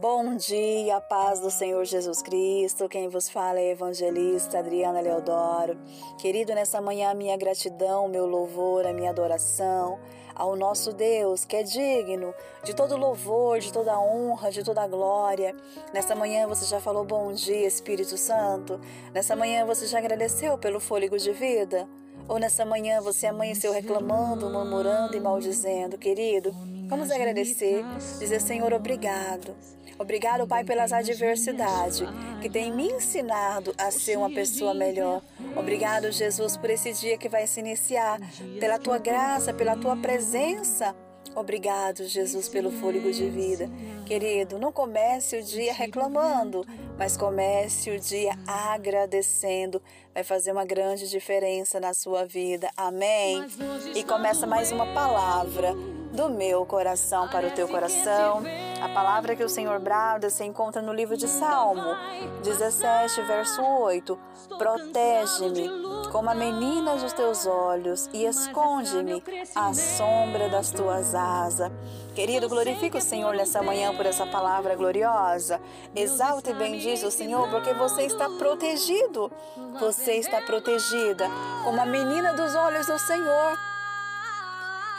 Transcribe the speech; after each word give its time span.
Bom 0.00 0.34
dia, 0.34 0.98
paz 0.98 1.40
do 1.40 1.50
Senhor 1.50 1.84
Jesus 1.84 2.22
Cristo. 2.22 2.88
Quem 2.88 3.06
vos 3.10 3.28
fala 3.28 3.60
é 3.60 3.72
evangelista 3.72 4.58
Adriana 4.58 4.98
Leodoro. 4.98 5.76
Querido, 6.16 6.54
nessa 6.54 6.80
manhã, 6.80 7.12
minha 7.12 7.36
gratidão, 7.36 8.08
meu 8.08 8.24
louvor, 8.24 8.86
a 8.86 8.94
minha 8.94 9.10
adoração 9.10 10.00
ao 10.34 10.56
nosso 10.56 10.94
Deus, 10.94 11.44
que 11.44 11.54
é 11.54 11.62
digno 11.62 12.32
de 12.64 12.74
todo 12.74 12.96
louvor, 12.96 13.58
de 13.58 13.70
toda 13.70 14.00
honra, 14.00 14.50
de 14.50 14.64
toda 14.64 14.88
glória. 14.88 15.54
Nessa 15.92 16.14
manhã 16.14 16.48
você 16.48 16.64
já 16.64 16.80
falou 16.80 17.04
bom 17.04 17.30
dia, 17.30 17.66
Espírito 17.66 18.16
Santo. 18.16 18.80
Nessa 19.12 19.36
manhã 19.36 19.66
você 19.66 19.86
já 19.86 19.98
agradeceu 19.98 20.56
pelo 20.56 20.80
fôlego 20.80 21.18
de 21.18 21.30
vida. 21.30 21.86
Ou 22.26 22.38
nessa 22.38 22.64
manhã 22.64 23.02
você 23.02 23.26
amanheceu 23.26 23.70
reclamando, 23.70 24.48
murmurando 24.48 25.14
e 25.14 25.20
maldizendo, 25.20 25.98
querido? 25.98 26.69
Vamos 26.90 27.08
agradecer, 27.12 27.84
dizer 28.18 28.40
Senhor, 28.40 28.72
obrigado. 28.72 29.54
Obrigado, 29.96 30.44
Pai, 30.44 30.64
pelas 30.64 30.92
adversidades 30.92 32.02
que 32.42 32.50
tem 32.50 32.72
me 32.72 32.88
ensinado 32.88 33.72
a 33.78 33.92
ser 33.92 34.18
uma 34.18 34.28
pessoa 34.28 34.74
melhor. 34.74 35.22
Obrigado, 35.54 36.10
Jesus, 36.10 36.56
por 36.56 36.68
esse 36.68 36.92
dia 36.92 37.16
que 37.16 37.28
vai 37.28 37.46
se 37.46 37.60
iniciar, 37.60 38.18
pela 38.58 38.76
tua 38.76 38.98
graça, 38.98 39.54
pela 39.54 39.76
tua 39.76 39.96
presença. 39.96 40.92
Obrigado, 41.36 42.08
Jesus, 42.08 42.48
pelo 42.48 42.72
fôlego 42.72 43.12
de 43.12 43.30
vida. 43.30 43.70
Querido, 44.04 44.58
não 44.58 44.72
comece 44.72 45.38
o 45.38 45.44
dia 45.44 45.72
reclamando, 45.72 46.66
mas 46.98 47.16
comece 47.16 47.92
o 47.92 48.00
dia 48.00 48.32
agradecendo. 48.48 49.80
Vai 50.12 50.24
fazer 50.24 50.50
uma 50.50 50.64
grande 50.64 51.08
diferença 51.08 51.78
na 51.78 51.94
sua 51.94 52.26
vida. 52.26 52.68
Amém? 52.76 53.46
E 53.94 54.02
começa 54.02 54.44
mais 54.44 54.72
uma 54.72 54.92
palavra 54.92 55.72
do 56.10 56.28
meu 56.28 56.66
coração 56.66 57.28
para 57.28 57.46
o 57.46 57.50
teu 57.50 57.68
coração. 57.68 58.42
A 58.82 58.88
palavra 58.88 59.36
que 59.36 59.44
o 59.44 59.48
Senhor 59.48 59.78
brada 59.78 60.30
se 60.30 60.44
encontra 60.44 60.80
no 60.80 60.92
livro 60.92 61.16
de 61.16 61.28
Salmo 61.28 61.94
17, 62.42 63.22
verso 63.22 63.62
8. 63.62 64.18
Protege-me 64.58 65.68
como 66.10 66.30
a 66.30 66.34
menina 66.34 66.96
dos 66.96 67.12
teus 67.12 67.46
olhos 67.46 68.08
e 68.12 68.24
esconde-me 68.24 69.22
à 69.54 69.72
sombra 69.72 70.48
das 70.48 70.70
tuas 70.70 71.14
asas. 71.14 71.70
Querido, 72.14 72.48
glorifica 72.48 72.98
o 72.98 73.00
Senhor 73.00 73.34
nessa 73.34 73.62
manhã 73.62 73.94
por 73.94 74.04
essa 74.06 74.26
palavra 74.26 74.74
gloriosa. 74.74 75.60
Exalta 75.94 76.50
e 76.50 76.54
bendize 76.54 77.06
o 77.06 77.10
Senhor 77.10 77.48
porque 77.48 77.72
você 77.74 78.02
está 78.02 78.28
protegido. 78.28 79.30
Você 79.78 80.14
está 80.14 80.40
protegida 80.40 81.28
como 81.64 81.80
a 81.80 81.86
menina 81.86 82.32
dos 82.32 82.54
olhos 82.54 82.86
do 82.86 82.98
Senhor. 82.98 83.69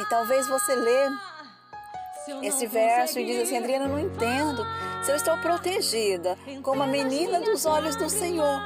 E 0.01 0.05
talvez 0.09 0.47
você 0.47 0.73
lê 0.73 1.11
esse 2.41 2.65
verso 2.65 3.19
e 3.19 3.25
diz 3.25 3.43
assim: 3.43 3.57
Adriana, 3.57 3.87
não 3.87 3.99
entendo. 3.99 4.65
Se 5.03 5.11
eu 5.11 5.15
estou 5.15 5.37
protegida 5.37 6.35
como 6.63 6.81
a 6.81 6.87
menina 6.87 7.39
dos 7.39 7.67
olhos 7.67 7.95
do 7.95 8.09
Senhor, 8.09 8.59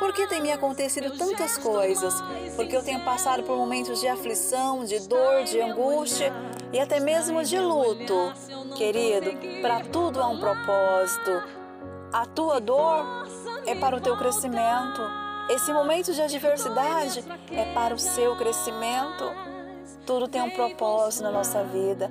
por 0.00 0.12
que 0.12 0.26
tem 0.26 0.40
me 0.42 0.50
acontecido 0.50 1.16
tantas 1.16 1.56
coisas? 1.56 2.14
Porque 2.56 2.76
eu 2.76 2.82
tenho 2.82 3.04
passado 3.04 3.44
por 3.44 3.56
momentos 3.56 4.00
de 4.00 4.08
aflição, 4.08 4.84
de 4.84 4.98
dor, 5.06 5.44
de 5.44 5.60
angústia 5.60 6.32
e 6.72 6.80
até 6.80 6.98
mesmo 6.98 7.44
de 7.44 7.58
luto. 7.60 8.32
Querido, 8.76 9.30
para 9.60 9.84
tudo 9.84 10.20
há 10.20 10.26
um 10.26 10.40
propósito. 10.40 11.42
A 12.12 12.26
tua 12.26 12.60
dor 12.60 13.06
é 13.66 13.74
para 13.76 13.96
o 13.96 14.00
teu 14.00 14.16
crescimento. 14.16 15.00
Esse 15.48 15.72
momento 15.72 16.12
de 16.12 16.20
adversidade 16.20 17.24
é 17.52 17.72
para 17.72 17.94
o 17.94 17.98
seu 17.98 18.36
crescimento. 18.36 19.51
Tudo 20.04 20.26
tem 20.26 20.42
um 20.42 20.50
propósito 20.50 21.22
na 21.22 21.30
nossa 21.30 21.62
vida. 21.62 22.10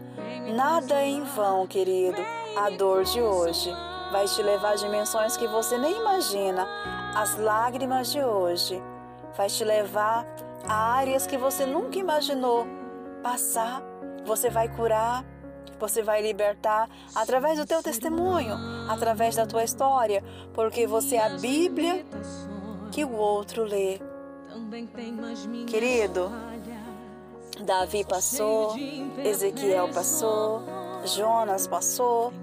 Nada 0.56 0.96
é 1.02 1.08
em 1.08 1.24
vão, 1.24 1.68
querido. 1.68 2.22
A 2.56 2.70
dor 2.70 3.04
de 3.04 3.22
hoje 3.22 3.70
vai 4.12 4.26
te 4.26 4.42
levar 4.42 4.72
a 4.72 4.76
dimensões 4.76 5.36
que 5.36 5.48
você 5.48 5.78
nem 5.78 5.98
imagina. 5.98 6.68
As 7.16 7.38
lágrimas 7.38 8.12
de 8.12 8.22
hoje 8.22 8.82
vai 9.36 9.48
te 9.48 9.64
levar 9.64 10.26
a 10.66 10.94
áreas 10.94 11.28
que 11.28 11.38
você 11.38 11.66
nunca 11.66 12.00
imaginou 12.00 12.66
passar. 13.22 13.82
Você 14.26 14.50
vai 14.50 14.70
curar, 14.70 15.26
você 15.80 16.02
vai 16.02 16.22
libertar 16.22 16.88
através 17.14 17.58
do 17.60 17.66
teu 17.66 17.84
testemunho, 17.84 18.56
através 18.90 19.36
da 19.36 19.46
tua 19.46 19.64
história, 19.64 20.24
porque 20.54 20.88
você 20.88 21.16
é 21.16 21.26
a 21.26 21.38
Bíblia 21.38 22.06
que 22.92 23.04
o 23.04 23.16
outro 23.16 23.64
lê. 23.64 24.00
Querido, 25.66 26.32
Davi 27.62 28.04
passou, 28.04 28.76
Ezequiel 29.24 29.90
passou, 29.90 30.62
Jonas 31.06 31.68
passou, 31.68 32.34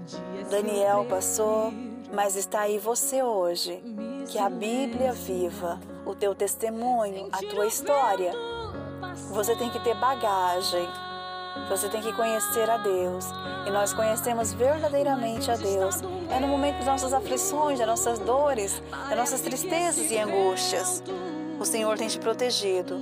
Daniel 0.49 1.05
passou, 1.09 1.73
mas 2.13 2.35
está 2.35 2.61
aí 2.61 2.77
você 2.77 3.21
hoje, 3.21 3.83
que 4.27 4.37
a 4.37 4.49
Bíblia 4.49 5.13
viva, 5.13 5.79
o 6.05 6.15
teu 6.15 6.33
testemunho, 6.33 7.29
a 7.31 7.39
tua 7.39 7.67
história. 7.67 8.33
Você 9.31 9.55
tem 9.55 9.69
que 9.69 9.79
ter 9.79 9.95
bagagem, 9.95 10.87
você 11.67 11.89
tem 11.89 12.01
que 12.01 12.13
conhecer 12.13 12.69
a 12.69 12.77
Deus. 12.77 13.25
E 13.67 13.71
nós 13.71 13.93
conhecemos 13.93 14.53
verdadeiramente 14.53 15.51
a 15.51 15.55
Deus. 15.55 16.01
É 16.29 16.39
no 16.39 16.47
momento 16.47 16.77
das 16.77 16.85
nossas 16.85 17.13
aflições, 17.13 17.79
das 17.79 17.87
nossas 17.87 18.19
dores, 18.19 18.81
das 19.09 19.17
nossas 19.17 19.41
tristezas 19.41 20.09
e 20.09 20.17
angústias. 20.17 21.03
O 21.59 21.65
Senhor 21.65 21.97
tem 21.97 22.07
te 22.07 22.17
protegido. 22.17 22.99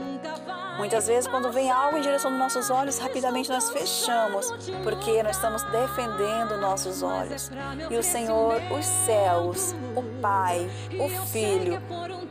Muitas 0.78 1.08
vezes, 1.08 1.28
quando 1.28 1.52
vem 1.52 1.72
algo 1.72 1.98
em 1.98 2.02
direção 2.02 2.30
dos 2.30 2.40
nossos 2.40 2.70
olhos, 2.70 3.00
rapidamente 3.00 3.50
nós 3.50 3.70
fechamos, 3.72 4.52
porque 4.84 5.24
nós 5.24 5.36
estamos 5.36 5.64
defendendo 5.64 6.58
nossos 6.58 7.02
olhos. 7.02 7.52
E 7.90 7.98
o 7.98 8.04
Senhor, 8.04 8.62
os 8.72 8.86
céus, 8.86 9.76
o 9.96 10.04
Pai, 10.22 10.70
o 11.00 11.10
Filho, 11.28 11.82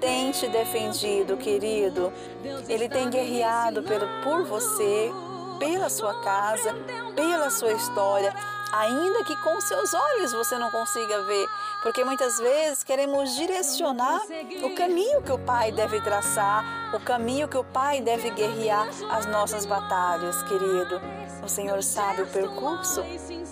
tem 0.00 0.30
te 0.30 0.48
defendido, 0.48 1.36
querido. 1.36 2.12
Ele 2.68 2.88
tem 2.88 3.10
guerreado 3.10 3.82
por 4.22 4.44
você, 4.44 5.10
pela 5.58 5.88
sua 5.88 6.22
casa, 6.22 6.74
pela 7.14 7.50
sua 7.50 7.72
história 7.72 8.32
ainda 8.72 9.24
que 9.24 9.36
com 9.42 9.60
seus 9.60 9.94
olhos 9.94 10.32
você 10.32 10.58
não 10.58 10.70
consiga 10.70 11.22
ver, 11.22 11.46
porque 11.82 12.04
muitas 12.04 12.38
vezes 12.38 12.82
queremos 12.82 13.34
direcionar 13.34 14.20
o 14.62 14.74
caminho 14.74 15.22
que 15.22 15.32
o 15.32 15.38
Pai 15.38 15.72
deve 15.72 16.00
traçar, 16.00 16.64
o 16.94 17.00
caminho 17.00 17.48
que 17.48 17.56
o 17.56 17.64
Pai 17.64 18.00
deve 18.00 18.30
guerrear 18.30 18.88
as 19.10 19.26
nossas 19.26 19.66
batalhas, 19.66 20.42
querido. 20.44 21.00
O 21.42 21.48
Senhor 21.48 21.82
sabe 21.82 22.22
o 22.22 22.26
percurso 22.26 23.02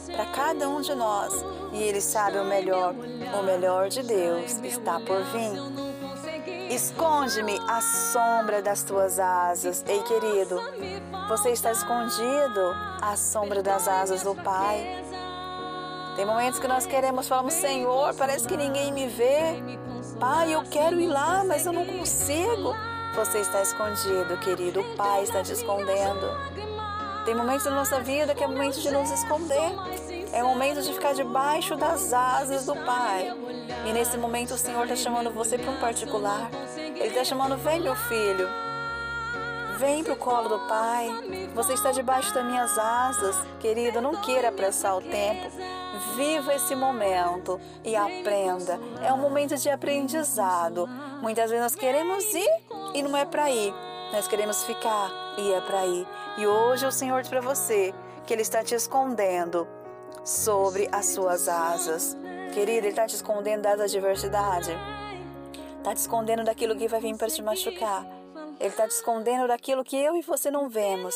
para 0.07 0.27
cada 0.27 0.69
um 0.69 0.81
de 0.81 0.95
nós 0.95 1.33
e 1.73 1.83
Ele 1.83 2.01
sabe 2.01 2.39
o 2.39 2.45
melhor. 2.45 2.95
O 3.39 3.43
melhor 3.43 3.89
de 3.89 4.03
Deus 4.03 4.59
está 4.63 4.99
por 5.01 5.23
vir. 5.25 5.84
Esconde-me 6.75 7.57
à 7.69 7.81
sombra 7.81 8.61
das 8.61 8.83
tuas 8.83 9.21
asas. 9.21 9.85
Ei, 9.87 10.03
querido, 10.03 10.61
você 11.29 11.51
está 11.51 11.71
escondido 11.71 12.75
à 13.01 13.17
sombra 13.17 13.63
das 13.63 13.87
asas 13.87 14.25
do 14.25 14.35
Pai. 14.35 15.05
Tem 16.17 16.27
momentos 16.27 16.59
que 16.59 16.67
nós 16.67 16.85
queremos, 16.85 17.29
falamos, 17.29 17.55
Senhor, 17.55 18.13
parece 18.15 18.49
que 18.49 18.57
ninguém 18.57 18.93
me 18.93 19.07
vê. 19.07 19.63
Pai, 20.19 20.53
eu 20.53 20.65
quero 20.65 21.01
ir 21.01 21.07
lá, 21.07 21.45
mas 21.45 21.65
eu 21.65 21.73
não 21.73 21.87
consigo. 21.87 22.75
Você 23.15 23.39
está 23.39 23.63
escondido, 23.63 24.37
querido. 24.39 24.81
O 24.81 24.97
Pai 24.97 25.23
está 25.23 25.45
te 25.45 25.53
escondendo. 25.53 26.27
Tem 27.25 27.37
momentos 27.37 27.67
na 27.67 27.71
nossa 27.71 28.01
vida 28.01 28.35
que 28.35 28.43
é 28.43 28.49
momento 28.49 28.81
de 28.81 28.91
nos 28.91 29.13
esconder. 29.13 29.71
É 30.33 30.43
momento 30.43 30.83
de 30.83 30.93
ficar 30.93 31.15
debaixo 31.15 31.77
das 31.77 32.13
asas 32.13 32.67
do 32.67 32.75
Pai. 32.75 33.33
E 33.87 33.93
nesse 33.93 34.17
momento 34.17 34.55
o 34.55 34.59
Senhor 34.59 34.85
está 34.85 34.97
chamando 34.97 35.31
você 35.31 35.59
para 35.59 35.71
um 35.71 35.79
particular. 35.79 36.51
Ele 36.77 37.09
está 37.09 37.25
chamando, 37.25 37.57
vem 37.57 37.81
meu 37.81 37.95
filho. 37.95 38.49
Vem 39.79 40.03
para 40.05 40.13
o 40.15 40.17
colo 40.17 40.49
do 40.49 40.59
Pai. 40.61 41.09
Você 41.55 41.75
está 41.75 41.93
debaixo 41.93 42.33
das 42.33 42.45
minhas 42.45 42.79
asas. 42.79 43.37
Querido, 43.61 44.01
não 44.01 44.15
queira 44.23 44.49
apressar 44.49 44.97
o 44.97 45.03
tempo. 45.03 45.51
Viva 46.17 46.55
esse 46.55 46.75
momento 46.75 47.61
e 47.85 47.95
aprenda. 47.95 48.79
É 49.03 49.13
um 49.13 49.19
momento 49.19 49.57
de 49.57 49.69
aprendizado. 49.69 50.87
Muitas 51.21 51.51
vezes 51.51 51.63
nós 51.63 51.75
queremos 51.75 52.25
ir 52.33 52.49
e 52.95 53.03
não 53.03 53.17
é 53.17 53.25
para 53.25 53.51
ir. 53.51 53.75
Nós 54.13 54.29
queremos 54.29 54.65
ficar 54.65 55.11
e 55.37 55.53
é 55.53 55.61
para 55.61 55.85
ir. 55.87 56.07
E 56.39 56.47
hoje 56.47 56.87
o 56.87 56.93
Senhor 56.93 57.21
diz 57.21 57.29
para 57.29 57.41
você 57.41 57.93
que 58.25 58.33
Ele 58.33 58.43
está 58.43 58.63
te 58.63 58.75
escondendo 58.75 59.67
sobre 60.25 60.89
as 60.93 61.07
suas 61.07 61.49
asas. 61.49 62.17
Querido, 62.53 62.79
Ele 62.79 62.89
está 62.89 63.07
te 63.07 63.15
escondendo 63.15 63.63
das 63.63 63.81
adversidades. 63.81 64.69
Está 65.79 65.95
te 65.95 65.99
escondendo 65.99 66.45
daquilo 66.45 66.77
que 66.77 66.89
vai 66.89 67.01
vir 67.01 67.17
para 67.17 67.29
te 67.29 67.43
machucar. 67.43 68.07
Ele 68.59 68.69
está 68.69 68.87
te 68.87 68.93
escondendo 68.93 69.47
daquilo 69.49 69.85
que 69.85 69.97
eu 69.97 70.17
e 70.17 70.23
você 70.23 70.51
não 70.51 70.69
vemos, 70.69 71.15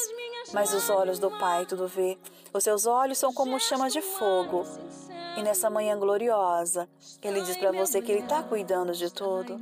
mas 0.52 0.72
os 0.74 0.90
olhos 0.90 1.18
do 1.18 1.30
Pai 1.30 1.64
tudo 1.66 1.86
vê. 1.86 2.18
Os 2.52 2.64
seus 2.64 2.86
olhos 2.86 3.18
são 3.18 3.32
como 3.32 3.58
chamas 3.60 3.92
de 3.92 4.02
fogo. 4.02 4.64
E 5.36 5.42
nessa 5.42 5.70
manhã 5.70 5.96
gloriosa, 5.98 6.88
Ele 7.22 7.40
diz 7.42 7.56
para 7.56 7.70
você 7.70 8.02
que 8.02 8.10
Ele 8.10 8.22
está 8.22 8.42
cuidando 8.42 8.92
de 8.92 9.10
tudo. 9.12 9.58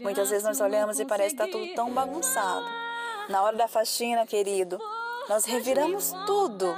Muitas 0.00 0.30
vezes 0.30 0.44
nós 0.44 0.60
olhamos 0.60 1.00
e 1.00 1.04
parece 1.04 1.34
que 1.34 1.42
está 1.42 1.50
tudo 1.50 1.74
tão 1.74 1.92
bagunçado. 1.92 2.64
Na 3.28 3.42
hora 3.42 3.56
da 3.56 3.66
faxina, 3.66 4.24
querido, 4.24 4.78
nós 5.28 5.44
reviramos 5.44 6.12
tudo. 6.26 6.74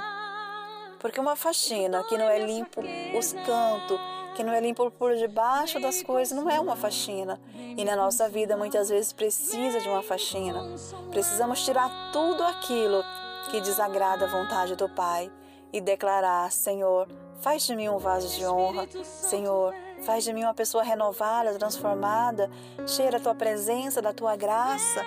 Porque 0.99 1.19
uma 1.19 1.35
faxina 1.35 2.03
que 2.05 2.17
não 2.17 2.27
é 2.27 2.39
limpo 2.39 2.81
os 3.15 3.33
cantos, 3.33 3.99
que 4.39 4.43
não 4.45 4.53
é 4.53 4.61
limpo 4.61 4.89
por 4.91 5.13
debaixo 5.17 5.81
das 5.81 6.01
coisas, 6.01 6.33
não 6.33 6.49
é 6.49 6.57
uma 6.61 6.77
faxina. 6.77 7.37
E 7.75 7.83
na 7.83 7.93
nossa 7.93 8.29
vida 8.29 8.55
muitas 8.55 8.87
vezes 8.87 9.11
precisa 9.11 9.81
de 9.81 9.89
uma 9.89 10.01
faxina. 10.01 10.63
Precisamos 11.11 11.65
tirar 11.65 11.91
tudo 12.13 12.41
aquilo 12.45 13.03
que 13.51 13.59
desagrada 13.59 14.23
a 14.23 14.29
vontade 14.29 14.77
do 14.77 14.87
Pai 14.87 15.29
e 15.73 15.81
declarar: 15.81 16.49
Senhor, 16.53 17.09
faz 17.41 17.67
de 17.67 17.75
mim 17.75 17.89
um 17.89 17.97
vaso 17.97 18.29
de 18.29 18.47
honra. 18.47 18.87
Senhor, 19.03 19.75
faz 20.05 20.23
de 20.23 20.31
mim 20.31 20.45
uma 20.45 20.53
pessoa 20.53 20.83
renovada, 20.83 21.59
transformada, 21.59 22.49
cheia 22.87 23.11
da 23.11 23.19
tua 23.19 23.35
presença, 23.35 24.01
da 24.01 24.13
tua 24.13 24.37
graça. 24.37 25.03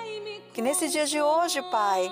Que 0.52 0.60
nesse 0.60 0.90
dia 0.90 1.06
de 1.06 1.22
hoje, 1.22 1.62
Pai, 1.70 2.06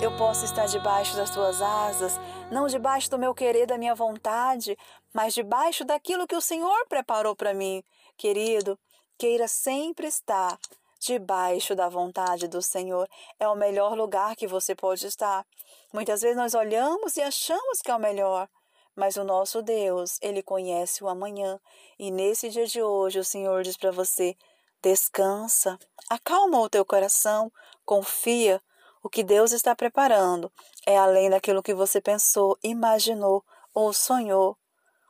eu 0.00 0.16
possa 0.16 0.44
estar 0.44 0.66
debaixo 0.66 1.16
das 1.16 1.30
tuas 1.30 1.60
asas, 1.60 2.16
não 2.50 2.66
debaixo 2.66 3.08
do 3.08 3.18
meu 3.18 3.34
querer, 3.34 3.66
da 3.66 3.78
minha 3.78 3.94
vontade, 3.94 4.76
mas 5.12 5.34
debaixo 5.34 5.84
daquilo 5.84 6.26
que 6.26 6.34
o 6.34 6.40
Senhor 6.40 6.86
preparou 6.88 7.36
para 7.36 7.54
mim. 7.54 7.82
Querido, 8.16 8.78
queira 9.16 9.46
sempre 9.46 10.06
estar 10.06 10.58
debaixo 10.98 11.74
da 11.74 11.88
vontade 11.88 12.48
do 12.48 12.60
Senhor. 12.60 13.08
É 13.38 13.48
o 13.48 13.56
melhor 13.56 13.96
lugar 13.96 14.36
que 14.36 14.46
você 14.46 14.74
pode 14.74 15.06
estar. 15.06 15.46
Muitas 15.92 16.20
vezes 16.20 16.36
nós 16.36 16.54
olhamos 16.54 17.16
e 17.16 17.22
achamos 17.22 17.80
que 17.80 17.90
é 17.90 17.94
o 17.94 18.00
melhor, 18.00 18.48
mas 18.94 19.16
o 19.16 19.24
nosso 19.24 19.62
Deus, 19.62 20.18
ele 20.20 20.42
conhece 20.42 21.02
o 21.02 21.08
amanhã. 21.08 21.58
E 21.98 22.10
nesse 22.10 22.50
dia 22.50 22.66
de 22.66 22.82
hoje, 22.82 23.18
o 23.18 23.24
Senhor 23.24 23.62
diz 23.62 23.76
para 23.76 23.90
você: 23.90 24.36
descansa, 24.82 25.78
acalma 26.08 26.60
o 26.60 26.68
teu 26.68 26.84
coração, 26.84 27.50
confia. 27.84 28.60
O 29.02 29.08
que 29.08 29.22
Deus 29.22 29.52
está 29.52 29.74
preparando 29.74 30.52
é 30.86 30.96
além 30.96 31.30
daquilo 31.30 31.62
que 31.62 31.74
você 31.74 32.00
pensou, 32.00 32.58
imaginou 32.62 33.44
ou 33.74 33.92
sonhou. 33.92 34.56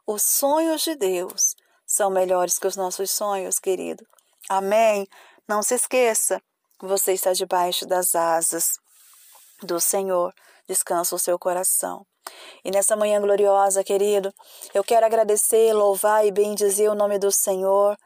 Os 0.06 0.22
sonhos 0.22 0.82
de 0.82 0.94
Deus 0.94 1.56
são 1.86 2.10
melhores 2.10 2.58
que 2.58 2.66
os 2.66 2.76
nossos 2.76 3.10
sonhos, 3.10 3.58
querido. 3.58 4.06
Amém? 4.48 5.08
Não 5.48 5.62
se 5.62 5.74
esqueça, 5.74 6.40
você 6.80 7.12
está 7.12 7.32
debaixo 7.32 7.84
das 7.84 8.14
asas 8.14 8.78
do 9.62 9.80
Senhor. 9.80 10.32
Descansa 10.68 11.16
o 11.16 11.18
seu 11.18 11.38
coração. 11.38 12.06
E 12.64 12.70
nessa 12.70 12.96
manhã 12.96 13.20
gloriosa, 13.20 13.82
querido, 13.82 14.32
eu 14.72 14.84
quero 14.84 15.04
agradecer, 15.04 15.72
louvar 15.72 16.24
e 16.24 16.30
bendizer 16.30 16.90
o 16.90 16.94
nome 16.94 17.18
do 17.18 17.32
Senhor. 17.32 17.96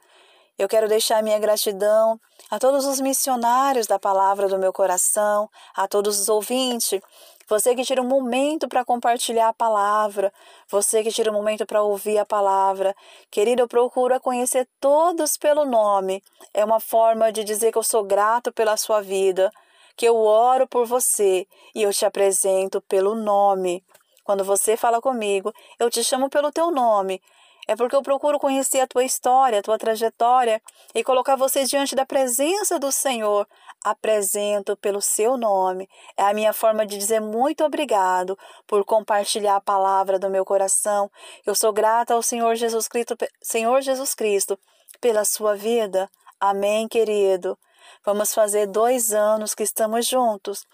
Eu 0.58 0.68
quero 0.68 0.88
deixar 0.88 1.22
minha 1.22 1.38
gratidão 1.38 2.20
a 2.50 2.58
todos 2.58 2.86
os 2.86 3.00
missionários 3.00 3.86
da 3.86 3.98
palavra 3.98 4.48
do 4.48 4.58
meu 4.58 4.72
coração, 4.72 5.48
a 5.74 5.88
todos 5.88 6.20
os 6.20 6.28
ouvintes 6.28 7.00
você 7.46 7.74
que 7.74 7.84
tira 7.84 8.00
um 8.00 8.06
momento 8.06 8.66
para 8.68 8.84
compartilhar 8.84 9.48
a 9.48 9.52
palavra, 9.52 10.32
você 10.68 11.02
que 11.02 11.10
tira 11.10 11.30
um 11.30 11.34
momento 11.34 11.66
para 11.66 11.82
ouvir 11.82 12.16
a 12.18 12.24
palavra. 12.24 12.96
Querido, 13.30 13.62
eu 13.62 13.68
procuro 13.68 14.18
conhecer 14.20 14.66
todos 14.80 15.36
pelo 15.36 15.66
nome. 15.66 16.22
É 16.54 16.64
uma 16.64 16.80
forma 16.80 17.30
de 17.30 17.44
dizer 17.44 17.70
que 17.70 17.76
eu 17.76 17.82
sou 17.82 18.02
grato 18.02 18.50
pela 18.50 18.76
sua 18.78 19.02
vida, 19.02 19.52
que 19.94 20.06
eu 20.06 20.16
oro 20.16 20.66
por 20.66 20.86
você 20.86 21.46
e 21.74 21.82
eu 21.82 21.92
te 21.92 22.06
apresento 22.06 22.80
pelo 22.80 23.14
nome. 23.14 23.84
Quando 24.24 24.42
você 24.42 24.74
fala 24.74 25.02
comigo, 25.02 25.52
eu 25.78 25.90
te 25.90 26.02
chamo 26.02 26.30
pelo 26.30 26.50
teu 26.50 26.70
nome. 26.70 27.20
É 27.66 27.74
porque 27.74 27.96
eu 27.96 28.02
procuro 28.02 28.38
conhecer 28.38 28.80
a 28.80 28.86
tua 28.86 29.04
história, 29.04 29.58
a 29.58 29.62
tua 29.62 29.78
trajetória 29.78 30.60
e 30.94 31.02
colocar 31.02 31.34
você 31.34 31.64
diante 31.64 31.94
da 31.94 32.04
presença 32.04 32.78
do 32.78 32.92
Senhor. 32.92 33.48
Apresento 33.82 34.76
pelo 34.76 35.00
seu 35.00 35.36
nome. 35.36 35.88
É 36.16 36.22
a 36.24 36.34
minha 36.34 36.52
forma 36.52 36.84
de 36.84 36.98
dizer 36.98 37.20
muito 37.20 37.64
obrigado 37.64 38.38
por 38.66 38.84
compartilhar 38.84 39.56
a 39.56 39.60
palavra 39.60 40.18
do 40.18 40.28
meu 40.28 40.44
coração. 40.44 41.10
Eu 41.46 41.54
sou 41.54 41.72
grata 41.72 42.14
ao 42.14 42.22
Senhor 42.22 42.54
Jesus 42.54 42.86
Cristo, 42.86 43.16
Senhor 43.42 43.80
Jesus 43.80 44.14
Cristo 44.14 44.58
pela 45.00 45.24
sua 45.24 45.56
vida. 45.56 46.10
Amém, 46.38 46.86
querido. 46.86 47.58
Vamos 48.04 48.34
fazer 48.34 48.66
dois 48.66 49.12
anos 49.12 49.54
que 49.54 49.62
estamos 49.62 50.06
juntos. 50.06 50.66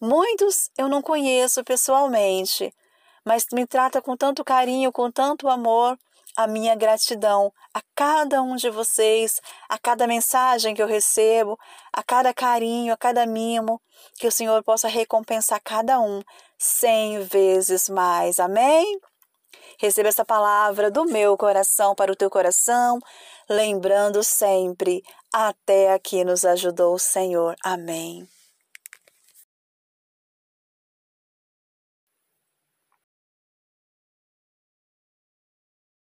Muitos 0.00 0.70
eu 0.76 0.88
não 0.88 1.02
conheço 1.02 1.62
pessoalmente, 1.62 2.74
mas 3.24 3.46
me 3.52 3.66
trata 3.66 4.00
com 4.00 4.16
tanto 4.16 4.42
carinho, 4.42 4.90
com 4.90 5.10
tanto 5.10 5.48
amor 5.48 5.98
a 6.36 6.46
minha 6.46 6.74
gratidão 6.74 7.52
a 7.74 7.80
cada 7.94 8.42
um 8.42 8.56
de 8.56 8.70
vocês, 8.70 9.40
a 9.68 9.78
cada 9.78 10.06
mensagem 10.06 10.74
que 10.74 10.82
eu 10.82 10.86
recebo, 10.86 11.58
a 11.92 12.02
cada 12.02 12.32
carinho, 12.32 12.92
a 12.92 12.96
cada 12.96 13.26
mimo, 13.26 13.80
que 14.18 14.26
o 14.26 14.32
Senhor 14.32 14.62
possa 14.62 14.88
recompensar 14.88 15.60
cada 15.62 16.00
um 16.00 16.22
cem 16.58 17.22
vezes 17.22 17.88
mais. 17.88 18.38
Amém? 18.38 19.00
Receba 19.78 20.08
essa 20.08 20.24
palavra 20.24 20.90
do 20.90 21.04
meu 21.04 21.36
coração 21.36 21.94
para 21.94 22.12
o 22.12 22.16
teu 22.16 22.30
coração, 22.30 22.98
lembrando 23.48 24.22
sempre: 24.22 25.02
até 25.32 25.92
aqui 25.92 26.24
nos 26.24 26.44
ajudou 26.44 26.94
o 26.94 26.98
Senhor. 26.98 27.56
Amém. 27.64 28.28